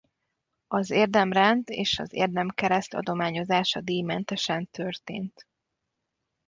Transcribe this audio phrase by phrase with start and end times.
[0.67, 5.47] Az Érdemrend és az Érdemkereszt adományozása díjmentesen történt.